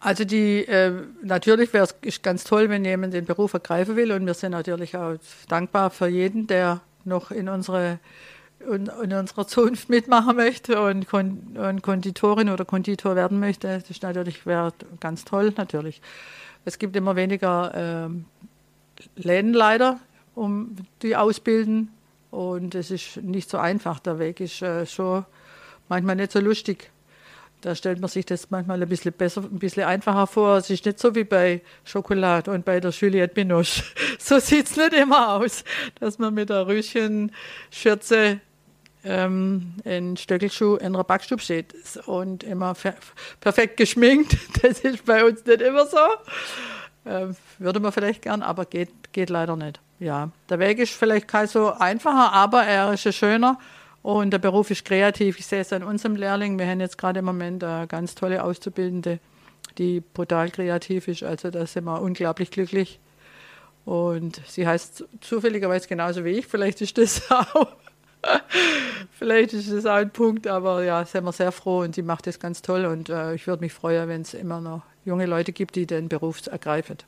[0.00, 4.26] Also die äh, natürlich wäre es ganz toll, wenn jemand den Beruf ergreifen will und
[4.26, 5.16] wir sind natürlich auch
[5.46, 7.98] dankbar für jeden, der noch in unsere
[8.60, 13.88] in, in unserer Zunft mitmachen möchte und, Kon und Konditorin oder Konditor werden möchte, das
[13.88, 14.42] ist natürlich
[15.00, 16.00] ganz toll natürlich.
[16.64, 18.26] Es gibt immer weniger ähm,
[19.16, 19.98] Läden leider,
[20.34, 21.90] um die ausbilden
[22.30, 23.98] und es ist nicht so einfach.
[23.98, 25.24] Der Weg ist äh, schon
[25.88, 26.90] manchmal nicht so lustig.
[27.60, 30.56] Da stellt man sich das manchmal ein bisschen besser, ein bisschen einfacher vor.
[30.56, 33.82] Es ist nicht so wie bei Schokolade und bei der Juliette Binoche.
[34.18, 35.64] So sieht es nicht immer aus,
[35.98, 38.40] dass man mit der Rüschenschürze
[39.04, 41.74] ähm, in Stöckelschuh in einer Backstube steht
[42.06, 42.74] und immer
[43.40, 44.36] perfekt geschminkt.
[44.62, 45.96] Das ist bei uns nicht immer so.
[47.06, 49.80] Ähm, würde man vielleicht gern, aber geht, geht leider nicht.
[49.98, 53.58] Ja, der Weg ist vielleicht kein so einfacher, aber er ist schöner.
[54.02, 55.38] Und der Beruf ist kreativ.
[55.38, 56.58] Ich sehe es an unserem Lehrling.
[56.58, 59.18] Wir haben jetzt gerade im Moment eine ganz tolle Auszubildende,
[59.78, 61.22] die brutal kreativ ist.
[61.22, 62.98] Also da sind wir unglaublich glücklich.
[63.84, 66.46] Und sie heißt zufälligerweise genauso wie ich.
[66.46, 67.68] Vielleicht ist das auch.
[69.18, 72.26] Vielleicht ist das auch ein Punkt, aber ja, sind wir sehr froh und sie macht
[72.26, 75.52] das ganz toll und äh, ich würde mich freuen, wenn es immer noch junge Leute
[75.52, 76.98] gibt, die den Beruf ergreifen.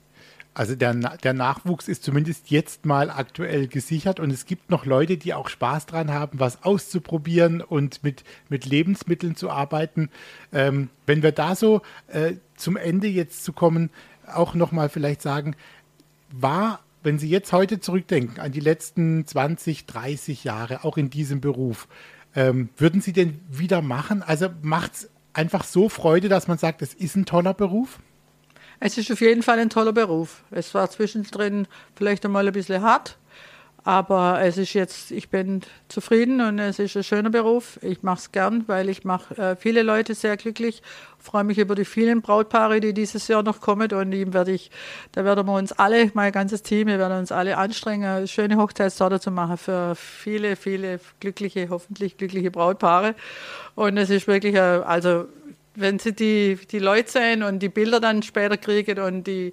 [0.54, 5.16] Also der, der Nachwuchs ist zumindest jetzt mal aktuell gesichert und es gibt noch Leute,
[5.16, 10.10] die auch Spaß dran haben, was auszuprobieren und mit, mit Lebensmitteln zu arbeiten.
[10.52, 13.88] Ähm, wenn wir da so äh, zum Ende jetzt zu kommen,
[14.26, 15.56] auch nochmal vielleicht sagen,
[16.30, 21.40] war, wenn Sie jetzt heute zurückdenken an die letzten 20, 30 Jahre, auch in diesem
[21.40, 21.88] Beruf,
[22.34, 24.22] ähm, würden Sie den wieder machen?
[24.22, 27.98] Also macht es einfach so Freude, dass man sagt, es ist ein toller Beruf?
[28.84, 30.42] Es ist auf jeden Fall ein toller Beruf.
[30.50, 33.16] Es war zwischendrin vielleicht einmal ein bisschen hart,
[33.84, 37.80] Aber es ist jetzt, ich bin zufrieden und es ist ein schöner Beruf.
[37.82, 40.82] Ich mache es gern, weil ich mache äh, viele Leute sehr glücklich.
[41.18, 43.90] Freue mich über die vielen Brautpaare, die dieses Jahr noch kommen.
[43.92, 44.70] Und ihm werde ich,
[45.12, 48.56] da werden wir uns alle, mein ganzes Team, wir werden uns alle anstrengen, eine schöne
[48.56, 53.16] Hochzeitstorte zu machen für viele, viele glückliche, hoffentlich glückliche Brautpaare.
[53.74, 55.26] Und es ist wirklich, also
[55.74, 59.52] wenn sie die, die Leute sehen und die Bilder dann später kriegen und die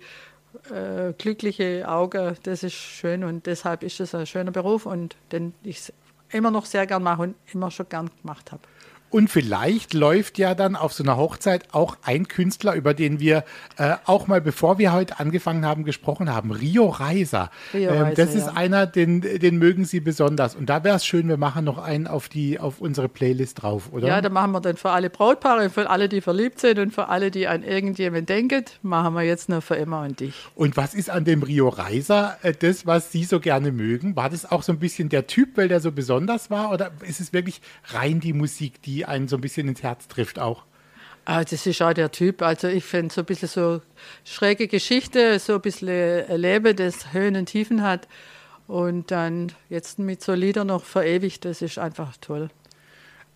[0.72, 5.54] äh, glückliche Augen, das ist schön und deshalb ist es ein schöner Beruf und den
[5.64, 5.94] ich
[6.32, 8.62] immer noch sehr gern mache und immer schon gern gemacht habe.
[9.10, 13.44] Und vielleicht läuft ja dann auf so einer Hochzeit auch ein Künstler, über den wir
[13.78, 17.50] äh, auch mal, bevor wir heute angefangen haben, gesprochen haben, Rio Reiser.
[17.74, 18.54] Rio ähm, das ist ja.
[18.54, 20.56] einer, den, den mögen Sie besonders.
[20.56, 23.90] Und da wäre es schön, wir machen noch einen auf, die, auf unsere Playlist drauf,
[23.92, 24.08] oder?
[24.08, 27.10] Ja, da machen wir dann für alle Brautpaare, für alle, die verliebt sind und für
[27.10, 30.34] alle, die an irgendjemanden denken, machen wir jetzt nur für immer und dich.
[30.56, 34.16] Und was ist an dem Rio Reiser äh, das, was Sie so gerne mögen?
[34.16, 36.72] War das auch so ein bisschen der Typ, weil der so besonders war?
[36.72, 40.10] Oder ist es wirklich rein die Musik, die die einen so ein bisschen ins Herz
[40.10, 40.66] trifft auch.
[41.24, 42.42] Ah, das ist auch der Typ.
[42.42, 43.82] Also ich finde so ein bisschen so
[44.26, 48.08] schräge Geschichte, so ein bisschen Leben, das Höhen und Tiefen hat.
[48.68, 52.50] Und dann jetzt mit so Lieder noch verewigt, das ist einfach toll.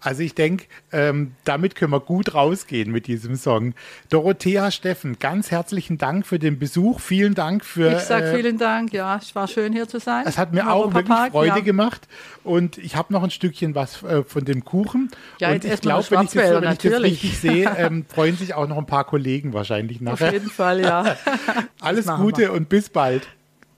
[0.04, 3.74] Also ich denke, ähm, damit können wir gut rausgehen mit diesem Song.
[4.10, 7.00] Dorothea Steffen, ganz herzlichen Dank für den Besuch.
[7.00, 7.94] Vielen Dank für.
[7.94, 10.26] Ich sage äh, vielen Dank, ja, es war schön hier zu sein.
[10.28, 11.60] Es hat mir auch wirklich Freude ja.
[11.60, 12.08] gemacht.
[12.44, 15.10] Und ich habe noch ein Stückchen was äh, von dem Kuchen.
[15.40, 18.54] Ja, und ich glaube, wenn, ich das, wenn ich das richtig sehe, ähm, freuen sich
[18.54, 20.28] auch noch ein paar Kollegen wahrscheinlich nachher.
[20.28, 21.16] Auf jeden Fall, ja.
[21.80, 22.54] Alles Gute wir.
[22.54, 23.28] und bis bald.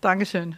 [0.02, 0.58] Dankeschön.